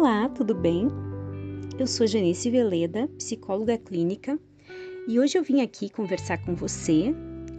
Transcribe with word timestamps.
Olá, 0.00 0.28
tudo 0.28 0.54
bem? 0.54 0.86
Eu 1.76 1.84
sou 1.84 2.06
Janice 2.06 2.48
Veleda, 2.48 3.08
psicóloga 3.18 3.76
clínica, 3.76 4.38
e 5.08 5.18
hoje 5.18 5.36
eu 5.36 5.42
vim 5.42 5.60
aqui 5.60 5.90
conversar 5.90 6.38
com 6.38 6.54
você 6.54 7.12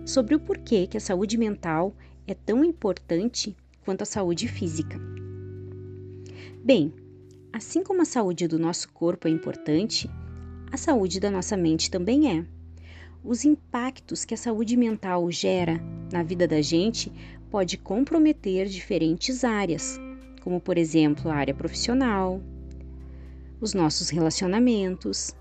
sobre 0.05 0.35
o 0.35 0.39
porquê 0.39 0.87
que 0.87 0.95
a 0.95 1.01
saúde 1.01 1.37
mental 1.37 1.93
é 2.25 2.33
tão 2.33 2.63
importante 2.63 3.57
quanto 3.83 4.03
a 4.03 4.05
saúde 4.05 4.47
física. 4.47 4.97
Bem, 6.63 6.93
assim 7.51 7.83
como 7.83 8.03
a 8.03 8.05
saúde 8.05 8.47
do 8.47 8.57
nosso 8.57 8.87
corpo 8.93 9.27
é 9.27 9.31
importante, 9.31 10.09
a 10.71 10.77
saúde 10.77 11.19
da 11.19 11.29
nossa 11.29 11.57
mente 11.57 11.91
também 11.91 12.37
é. 12.37 12.45
Os 13.21 13.43
impactos 13.43 14.23
que 14.23 14.33
a 14.33 14.37
saúde 14.37 14.77
mental 14.77 15.29
gera 15.29 15.77
na 16.09 16.23
vida 16.23 16.47
da 16.47 16.61
gente 16.61 17.11
pode 17.51 17.77
comprometer 17.77 18.65
diferentes 18.67 19.43
áreas, 19.43 19.99
como 20.39 20.59
por 20.59 20.77
exemplo 20.77 21.29
a 21.29 21.35
área 21.35 21.53
profissional, 21.53 22.41
os 23.61 23.73
nossos 23.73 24.09
relacionamentos 24.09 25.35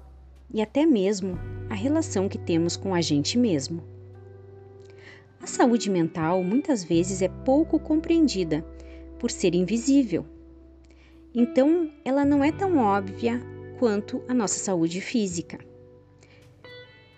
e 0.52 0.60
até 0.60 0.84
mesmo 0.84 1.38
a 1.70 1.74
relação 1.74 2.28
que 2.28 2.38
temos 2.38 2.76
com 2.76 2.94
a 2.94 3.00
gente 3.00 3.38
mesmo. 3.38 3.82
A 5.40 5.46
saúde 5.46 5.88
mental 5.88 6.42
muitas 6.42 6.82
vezes 6.82 7.22
é 7.22 7.28
pouco 7.28 7.78
compreendida 7.78 8.64
por 9.18 9.30
ser 9.30 9.54
invisível. 9.54 10.26
Então, 11.34 11.90
ela 12.04 12.24
não 12.24 12.42
é 12.42 12.50
tão 12.50 12.78
óbvia 12.78 13.40
quanto 13.78 14.22
a 14.26 14.34
nossa 14.34 14.58
saúde 14.58 15.00
física. 15.00 15.58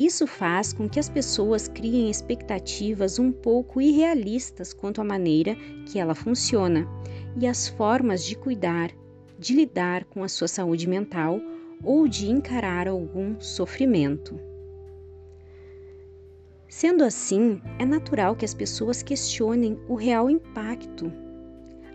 Isso 0.01 0.27
faz 0.27 0.73
com 0.73 0.89
que 0.89 0.99
as 0.99 1.11
pessoas 1.11 1.69
criem 1.69 2.09
expectativas 2.09 3.19
um 3.19 3.31
pouco 3.31 3.83
irrealistas 3.83 4.73
quanto 4.73 5.03
à 5.03 5.05
maneira 5.05 5.55
que 5.85 5.99
ela 5.99 6.15
funciona 6.15 6.89
e 7.39 7.47
as 7.47 7.69
formas 7.69 8.25
de 8.25 8.35
cuidar, 8.35 8.91
de 9.39 9.55
lidar 9.55 10.07
com 10.07 10.25
a 10.25 10.29
sua 10.29 10.49
saúde 10.49 10.89
mental 10.89 11.39
ou 11.85 12.09
de 12.09 12.31
encarar 12.31 12.89
algum 12.89 13.39
sofrimento. 13.39 14.41
Sendo 16.67 17.05
assim, 17.05 17.61
é 17.79 17.85
natural 17.85 18.35
que 18.35 18.45
as 18.47 18.55
pessoas 18.55 19.03
questionem 19.03 19.79
o 19.87 19.97
real 19.97 20.31
impacto. 20.31 21.13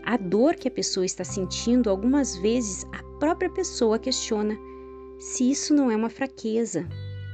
A 0.04 0.16
dor 0.16 0.54
que 0.54 0.68
a 0.68 0.72
pessoa 0.72 1.08
está 1.08 1.24
sentindo, 1.24 1.90
algumas 1.90 2.38
vezes 2.38 2.86
a 2.94 3.02
própria 3.18 3.50
pessoa 3.50 3.98
questiona 3.98 4.56
se 5.18 5.50
isso 5.50 5.74
não 5.74 5.90
é 5.90 5.96
uma 5.96 6.10
fraqueza 6.10 6.88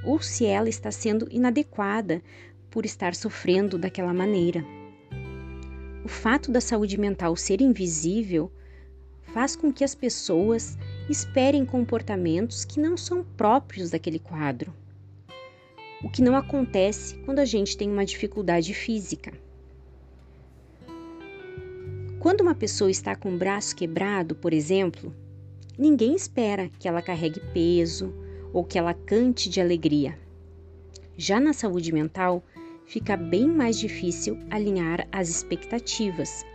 ou 0.03 0.21
se 0.21 0.45
ela 0.45 0.69
está 0.69 0.91
sendo 0.91 1.27
inadequada 1.29 2.21
por 2.69 2.85
estar 2.85 3.13
sofrendo 3.13 3.77
daquela 3.77 4.13
maneira. 4.13 4.63
O 6.03 6.07
fato 6.07 6.51
da 6.51 6.61
saúde 6.61 6.97
mental 6.97 7.35
ser 7.35 7.61
invisível 7.61 8.51
faz 9.33 9.55
com 9.55 9.71
que 9.71 9.83
as 9.83 9.93
pessoas 9.93 10.77
esperem 11.09 11.65
comportamentos 11.65 12.65
que 12.65 12.79
não 12.79 12.97
são 12.97 13.23
próprios 13.23 13.91
daquele 13.91 14.19
quadro. 14.19 14.73
O 16.03 16.09
que 16.09 16.21
não 16.21 16.35
acontece 16.35 17.15
quando 17.25 17.39
a 17.39 17.45
gente 17.45 17.77
tem 17.77 17.89
uma 17.89 18.05
dificuldade 18.05 18.73
física. 18.73 19.31
Quando 22.19 22.41
uma 22.41 22.55
pessoa 22.55 22.89
está 22.89 23.15
com 23.15 23.33
o 23.33 23.37
braço 23.37 23.75
quebrado, 23.75 24.35
por 24.35 24.53
exemplo, 24.53 25.13
ninguém 25.77 26.15
espera 26.15 26.69
que 26.79 26.87
ela 26.87 27.01
carregue 27.01 27.39
peso 27.53 28.13
ou 28.53 28.63
que 28.63 28.77
ela 28.77 28.93
cante 28.93 29.49
de 29.49 29.61
alegria. 29.61 30.17
Já 31.17 31.39
na 31.39 31.53
saúde 31.53 31.91
mental, 31.91 32.43
fica 32.85 33.15
bem 33.15 33.47
mais 33.47 33.77
difícil 33.77 34.37
alinhar 34.49 35.07
as 35.11 35.29
expectativas. 35.29 36.45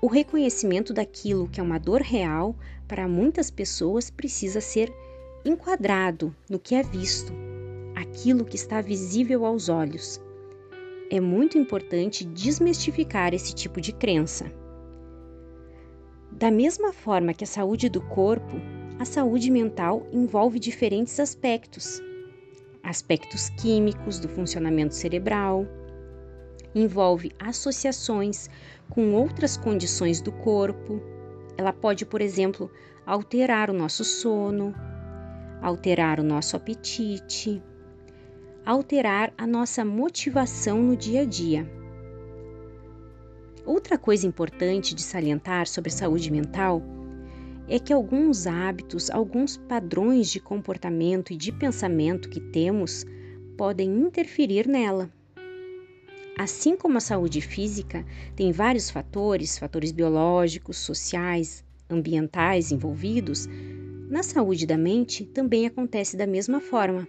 O 0.00 0.06
reconhecimento 0.06 0.92
daquilo 0.92 1.48
que 1.48 1.60
é 1.60 1.62
uma 1.62 1.78
dor 1.78 2.02
real 2.02 2.54
para 2.86 3.08
muitas 3.08 3.50
pessoas 3.50 4.10
precisa 4.10 4.60
ser 4.60 4.92
enquadrado 5.44 6.34
no 6.48 6.58
que 6.58 6.74
é 6.74 6.82
visto, 6.82 7.32
aquilo 7.96 8.44
que 8.44 8.56
está 8.56 8.80
visível 8.80 9.44
aos 9.44 9.68
olhos. 9.68 10.20
É 11.10 11.20
muito 11.20 11.56
importante 11.56 12.24
desmistificar 12.24 13.32
esse 13.32 13.54
tipo 13.54 13.80
de 13.80 13.92
crença. 13.92 14.52
Da 16.30 16.50
mesma 16.50 16.92
forma 16.92 17.34
que 17.34 17.44
a 17.44 17.46
saúde 17.46 17.88
do 17.88 18.00
corpo, 18.00 18.56
a 18.98 19.04
saúde 19.04 19.50
mental 19.50 20.06
envolve 20.12 20.58
diferentes 20.58 21.20
aspectos 21.20 22.02
aspectos 22.82 23.50
químicos 23.50 24.18
do 24.18 24.28
funcionamento 24.28 24.94
cerebral, 24.94 25.66
envolve 26.74 27.32
associações 27.38 28.48
com 28.88 29.12
outras 29.14 29.56
condições 29.56 30.22
do 30.22 30.32
corpo. 30.32 31.00
Ela 31.56 31.72
pode, 31.72 32.06
por 32.06 32.22
exemplo, 32.22 32.70
alterar 33.04 33.68
o 33.68 33.74
nosso 33.74 34.04
sono, 34.04 34.74
alterar 35.60 36.18
o 36.18 36.22
nosso 36.22 36.56
apetite, 36.56 37.62
alterar 38.64 39.34
a 39.36 39.46
nossa 39.46 39.84
motivação 39.84 40.82
no 40.82 40.96
dia 40.96 41.22
a 41.22 41.24
dia. 41.26 41.70
Outra 43.66 43.98
coisa 43.98 44.26
importante 44.26 44.94
de 44.94 45.02
salientar 45.02 45.66
sobre 45.66 45.90
saúde 45.90 46.32
mental 46.32 46.82
é 47.68 47.78
que 47.78 47.92
alguns 47.92 48.46
hábitos, 48.46 49.10
alguns 49.10 49.56
padrões 49.56 50.30
de 50.30 50.40
comportamento 50.40 51.32
e 51.32 51.36
de 51.36 51.52
pensamento 51.52 52.28
que 52.28 52.40
temos 52.40 53.04
podem 53.56 53.90
interferir 53.90 54.66
nela. 54.66 55.10
Assim 56.38 56.76
como 56.76 56.98
a 56.98 57.00
saúde 57.00 57.40
física 57.40 58.06
tem 58.34 58.52
vários 58.52 58.90
fatores, 58.90 59.58
fatores 59.58 59.92
biológicos, 59.92 60.78
sociais, 60.78 61.64
ambientais 61.90 62.70
envolvidos, 62.70 63.48
na 64.08 64.22
saúde 64.22 64.66
da 64.66 64.78
mente 64.78 65.26
também 65.26 65.66
acontece 65.66 66.16
da 66.16 66.26
mesma 66.26 66.60
forma. 66.60 67.06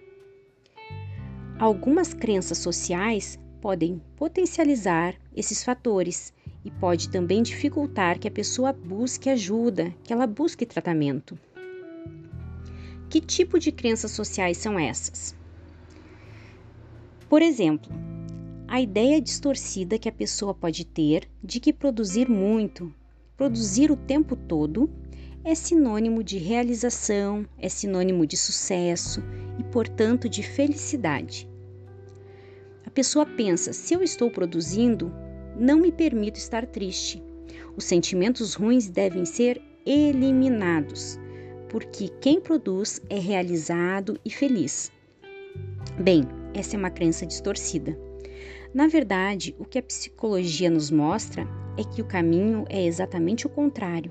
Algumas 1.58 2.12
crenças 2.12 2.58
sociais 2.58 3.38
podem 3.60 4.02
potencializar 4.16 5.14
esses 5.34 5.62
fatores 5.62 6.32
e 6.64 6.70
pode 6.70 7.08
também 7.08 7.42
dificultar 7.42 8.18
que 8.18 8.28
a 8.28 8.30
pessoa 8.30 8.72
busque 8.72 9.30
ajuda, 9.30 9.94
que 10.04 10.12
ela 10.12 10.26
busque 10.26 10.66
tratamento. 10.66 11.38
Que 13.08 13.20
tipo 13.20 13.58
de 13.58 13.72
crenças 13.72 14.10
sociais 14.10 14.56
são 14.56 14.78
essas? 14.78 15.34
Por 17.28 17.42
exemplo, 17.42 17.90
a 18.68 18.80
ideia 18.80 19.20
distorcida 19.20 19.98
que 19.98 20.08
a 20.08 20.12
pessoa 20.12 20.54
pode 20.54 20.84
ter 20.84 21.28
de 21.42 21.58
que 21.58 21.72
produzir 21.72 22.28
muito, 22.28 22.94
produzir 23.36 23.90
o 23.90 23.96
tempo 23.96 24.36
todo, 24.36 24.90
é 25.42 25.54
sinônimo 25.54 26.22
de 26.22 26.38
realização, 26.38 27.46
é 27.58 27.68
sinônimo 27.68 28.26
de 28.26 28.36
sucesso 28.36 29.22
e, 29.58 29.64
portanto, 29.64 30.28
de 30.28 30.42
felicidade. 30.42 31.48
A 32.84 32.90
pessoa 32.90 33.24
pensa: 33.24 33.72
se 33.72 33.94
eu 33.94 34.02
estou 34.02 34.30
produzindo, 34.30 35.12
não 35.60 35.78
me 35.78 35.92
permito 35.92 36.38
estar 36.38 36.64
triste. 36.64 37.22
Os 37.76 37.84
sentimentos 37.84 38.54
ruins 38.54 38.88
devem 38.88 39.26
ser 39.26 39.60
eliminados, 39.84 41.18
porque 41.68 42.08
quem 42.20 42.40
produz 42.40 43.00
é 43.10 43.18
realizado 43.18 44.18
e 44.24 44.30
feliz. 44.30 44.90
Bem, 45.98 46.26
essa 46.54 46.76
é 46.76 46.78
uma 46.78 46.90
crença 46.90 47.26
distorcida. 47.26 47.96
Na 48.72 48.86
verdade, 48.86 49.54
o 49.58 49.64
que 49.64 49.78
a 49.78 49.82
psicologia 49.82 50.70
nos 50.70 50.90
mostra 50.90 51.46
é 51.76 51.84
que 51.84 52.00
o 52.00 52.06
caminho 52.06 52.64
é 52.70 52.82
exatamente 52.86 53.46
o 53.46 53.50
contrário. 53.50 54.10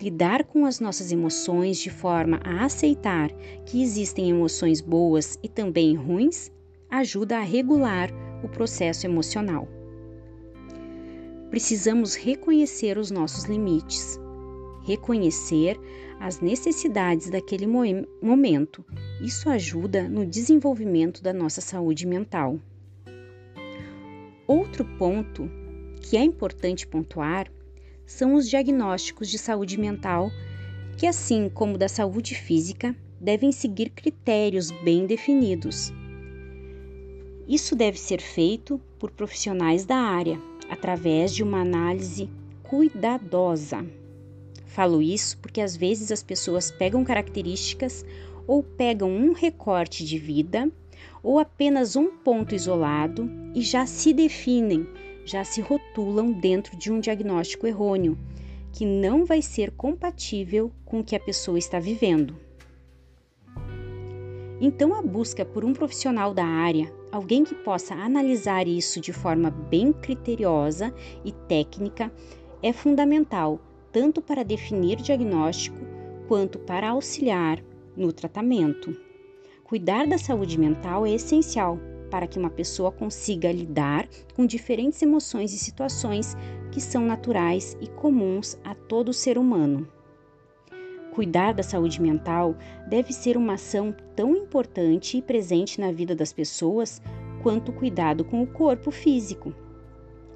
Lidar 0.00 0.44
com 0.44 0.64
as 0.64 0.80
nossas 0.80 1.12
emoções 1.12 1.78
de 1.78 1.90
forma 1.90 2.40
a 2.42 2.64
aceitar 2.64 3.30
que 3.66 3.82
existem 3.82 4.30
emoções 4.30 4.80
boas 4.80 5.38
e 5.42 5.48
também 5.48 5.94
ruins 5.94 6.50
ajuda 6.88 7.36
a 7.36 7.42
regular 7.42 8.10
o 8.42 8.48
processo 8.48 9.06
emocional. 9.06 9.68
Precisamos 11.50 12.14
reconhecer 12.14 12.96
os 12.96 13.10
nossos 13.10 13.44
limites, 13.44 14.20
reconhecer 14.86 15.76
as 16.20 16.40
necessidades 16.40 17.28
daquele 17.28 17.66
momento. 17.66 18.84
Isso 19.20 19.50
ajuda 19.50 20.08
no 20.08 20.24
desenvolvimento 20.24 21.20
da 21.20 21.32
nossa 21.32 21.60
saúde 21.60 22.06
mental. 22.06 22.60
Outro 24.46 24.84
ponto 24.96 25.50
que 26.00 26.16
é 26.16 26.22
importante 26.22 26.86
pontuar 26.86 27.50
são 28.06 28.34
os 28.34 28.48
diagnósticos 28.48 29.28
de 29.28 29.38
saúde 29.38 29.78
mental, 29.78 30.30
que, 30.96 31.06
assim 31.06 31.48
como 31.48 31.76
da 31.76 31.88
saúde 31.88 32.34
física, 32.34 32.94
devem 33.20 33.50
seguir 33.52 33.90
critérios 33.90 34.70
bem 34.82 35.06
definidos. 35.06 35.92
Isso 37.46 37.74
deve 37.74 37.98
ser 37.98 38.20
feito 38.20 38.80
por 38.98 39.10
profissionais 39.10 39.84
da 39.84 39.96
área, 39.96 40.40
através 40.70 41.34
de 41.34 41.42
uma 41.42 41.60
análise 41.60 42.30
cuidadosa. 42.62 43.84
Falo 44.66 45.02
isso 45.02 45.36
porque 45.38 45.60
às 45.60 45.76
vezes 45.76 46.12
as 46.12 46.22
pessoas 46.22 46.70
pegam 46.70 47.04
características 47.04 48.04
ou 48.46 48.62
pegam 48.62 49.10
um 49.10 49.32
recorte 49.32 50.04
de 50.04 50.18
vida 50.18 50.70
ou 51.22 51.38
apenas 51.38 51.96
um 51.96 52.16
ponto 52.16 52.54
isolado 52.54 53.28
e 53.54 53.62
já 53.62 53.84
se 53.84 54.12
definem, 54.12 54.86
já 55.24 55.44
se 55.44 55.60
rotulam 55.60 56.32
dentro 56.32 56.76
de 56.76 56.90
um 56.90 57.00
diagnóstico 57.00 57.66
errôneo, 57.66 58.16
que 58.72 58.86
não 58.86 59.24
vai 59.24 59.42
ser 59.42 59.72
compatível 59.72 60.70
com 60.84 61.00
o 61.00 61.04
que 61.04 61.16
a 61.16 61.20
pessoa 61.20 61.58
está 61.58 61.78
vivendo. 61.78 62.36
Então, 64.60 64.94
a 64.94 65.00
busca 65.00 65.44
por 65.44 65.64
um 65.64 65.72
profissional 65.72 66.34
da 66.34 66.44
área, 66.44 66.92
alguém 67.10 67.44
que 67.44 67.54
possa 67.54 67.94
analisar 67.94 68.68
isso 68.68 69.00
de 69.00 69.12
forma 69.12 69.50
bem 69.50 69.90
criteriosa 69.90 70.92
e 71.24 71.32
técnica, 71.32 72.12
é 72.62 72.72
fundamental 72.72 73.58
tanto 73.90 74.20
para 74.20 74.44
definir 74.44 74.96
diagnóstico 74.96 75.78
quanto 76.28 76.58
para 76.58 76.90
auxiliar 76.90 77.64
no 77.96 78.12
tratamento. 78.12 78.94
Cuidar 79.64 80.06
da 80.06 80.18
saúde 80.18 80.58
mental 80.58 81.06
é 81.06 81.12
essencial 81.12 81.78
para 82.10 82.26
que 82.26 82.38
uma 82.38 82.50
pessoa 82.50 82.92
consiga 82.92 83.50
lidar 83.50 84.08
com 84.34 84.44
diferentes 84.44 85.00
emoções 85.00 85.54
e 85.54 85.58
situações 85.58 86.36
que 86.70 86.80
são 86.80 87.06
naturais 87.06 87.76
e 87.80 87.86
comuns 87.86 88.58
a 88.62 88.74
todo 88.74 89.12
ser 89.12 89.38
humano. 89.38 89.88
Cuidar 91.12 91.52
da 91.52 91.62
saúde 91.62 92.00
mental 92.00 92.56
deve 92.88 93.12
ser 93.12 93.36
uma 93.36 93.54
ação 93.54 93.94
tão 94.14 94.36
importante 94.36 95.16
e 95.16 95.22
presente 95.22 95.80
na 95.80 95.90
vida 95.90 96.14
das 96.14 96.32
pessoas 96.32 97.02
quanto 97.42 97.70
o 97.70 97.74
cuidado 97.74 98.24
com 98.24 98.42
o 98.42 98.46
corpo 98.46 98.90
físico. 98.90 99.52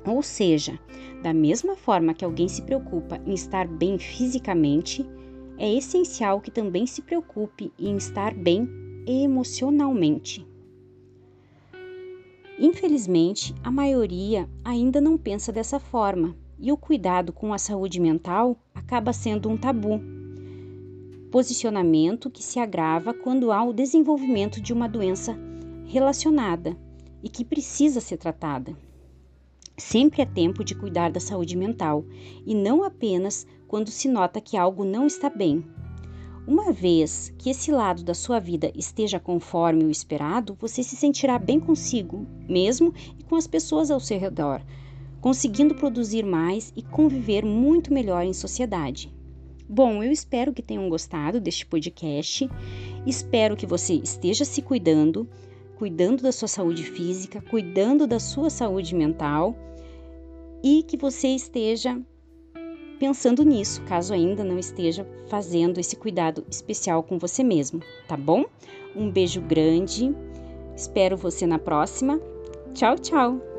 Ou 0.06 0.22
seja, 0.22 0.78
da 1.22 1.32
mesma 1.32 1.76
forma 1.76 2.12
que 2.12 2.24
alguém 2.24 2.48
se 2.48 2.62
preocupa 2.62 3.20
em 3.24 3.32
estar 3.32 3.66
bem 3.66 3.98
fisicamente, 3.98 5.06
é 5.58 5.72
essencial 5.72 6.40
que 6.40 6.50
também 6.50 6.86
se 6.86 7.00
preocupe 7.02 7.72
em 7.78 7.96
estar 7.96 8.34
bem 8.34 8.68
emocionalmente. 9.06 10.46
Infelizmente, 12.58 13.54
a 13.62 13.70
maioria 13.70 14.48
ainda 14.64 15.00
não 15.00 15.16
pensa 15.16 15.52
dessa 15.52 15.80
forma 15.80 16.36
e 16.58 16.70
o 16.70 16.76
cuidado 16.76 17.32
com 17.32 17.52
a 17.52 17.58
saúde 17.58 18.00
mental 18.00 18.56
acaba 18.74 19.12
sendo 19.12 19.48
um 19.48 19.56
tabu. 19.56 20.00
Posicionamento 21.34 22.30
que 22.30 22.44
se 22.44 22.60
agrava 22.60 23.12
quando 23.12 23.50
há 23.50 23.60
o 23.64 23.72
desenvolvimento 23.72 24.60
de 24.60 24.72
uma 24.72 24.88
doença 24.88 25.36
relacionada 25.84 26.78
e 27.24 27.28
que 27.28 27.44
precisa 27.44 28.00
ser 28.00 28.18
tratada. 28.18 28.72
Sempre 29.76 30.22
é 30.22 30.24
tempo 30.24 30.62
de 30.62 30.76
cuidar 30.76 31.10
da 31.10 31.18
saúde 31.18 31.56
mental 31.56 32.04
e 32.46 32.54
não 32.54 32.84
apenas 32.84 33.48
quando 33.66 33.90
se 33.90 34.06
nota 34.06 34.40
que 34.40 34.56
algo 34.56 34.84
não 34.84 35.08
está 35.08 35.28
bem. 35.28 35.66
Uma 36.46 36.70
vez 36.70 37.34
que 37.36 37.50
esse 37.50 37.72
lado 37.72 38.04
da 38.04 38.14
sua 38.14 38.38
vida 38.38 38.70
esteja 38.72 39.18
conforme 39.18 39.84
o 39.84 39.90
esperado, 39.90 40.56
você 40.60 40.84
se 40.84 40.94
sentirá 40.94 41.36
bem 41.36 41.58
consigo 41.58 42.24
mesmo 42.48 42.94
e 43.18 43.24
com 43.24 43.34
as 43.34 43.48
pessoas 43.48 43.90
ao 43.90 43.98
seu 43.98 44.20
redor, 44.20 44.62
conseguindo 45.20 45.74
produzir 45.74 46.24
mais 46.24 46.72
e 46.76 46.82
conviver 46.84 47.44
muito 47.44 47.92
melhor 47.92 48.24
em 48.24 48.32
sociedade. 48.32 49.12
Bom, 49.68 50.02
eu 50.02 50.12
espero 50.12 50.52
que 50.52 50.62
tenham 50.62 50.88
gostado 50.88 51.40
deste 51.40 51.64
podcast. 51.64 52.48
Espero 53.06 53.56
que 53.56 53.66
você 53.66 53.94
esteja 53.94 54.44
se 54.44 54.60
cuidando, 54.60 55.28
cuidando 55.76 56.22
da 56.22 56.32
sua 56.32 56.48
saúde 56.48 56.84
física, 56.84 57.40
cuidando 57.50 58.06
da 58.06 58.20
sua 58.20 58.50
saúde 58.50 58.94
mental 58.94 59.56
e 60.62 60.82
que 60.82 60.96
você 60.96 61.28
esteja 61.28 62.00
pensando 62.98 63.42
nisso, 63.42 63.82
caso 63.82 64.14
ainda 64.14 64.44
não 64.44 64.58
esteja 64.58 65.06
fazendo 65.28 65.78
esse 65.78 65.96
cuidado 65.96 66.44
especial 66.48 67.02
com 67.02 67.18
você 67.18 67.42
mesmo, 67.42 67.80
tá 68.08 68.16
bom? 68.16 68.44
Um 68.94 69.10
beijo 69.10 69.40
grande, 69.40 70.14
espero 70.76 71.16
você 71.16 71.46
na 71.46 71.58
próxima. 71.58 72.20
Tchau, 72.72 72.96
tchau! 72.96 73.53